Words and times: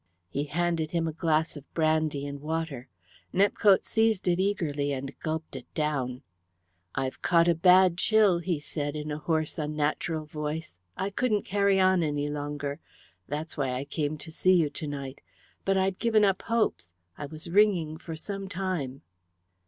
He 0.31 0.45
handed 0.45 0.89
him 0.89 1.07
a 1.07 1.13
glass 1.13 1.55
of 1.55 1.71
brandy 1.75 2.25
and 2.25 2.41
water. 2.41 2.87
Nepcote 3.31 3.85
seized 3.85 4.27
it 4.27 4.39
eagerly 4.39 4.91
and 4.91 5.13
gulped 5.19 5.55
it 5.55 5.71
down. 5.75 6.23
"I've 6.95 7.21
caught 7.21 7.47
a 7.47 7.53
bad 7.53 7.99
chill," 7.99 8.39
he 8.39 8.59
said 8.59 8.95
in 8.95 9.11
a 9.11 9.19
hoarse 9.19 9.59
unnatural 9.59 10.25
voice. 10.25 10.75
"I 10.97 11.11
couldn't 11.11 11.43
carry 11.43 11.79
on 11.79 12.01
any 12.01 12.31
longer. 12.31 12.79
That's 13.27 13.57
why 13.57 13.73
I 13.73 13.85
came 13.85 14.17
to 14.25 14.31
see 14.31 14.55
you 14.55 14.71
to 14.71 14.87
night. 14.87 15.21
But 15.65 15.77
I'd 15.77 15.99
given 15.99 16.25
up 16.25 16.41
hopes. 16.41 16.93
I 17.15 17.27
was 17.27 17.51
ringing 17.51 17.99
for 17.99 18.15
some 18.15 18.49
time." 18.49 19.03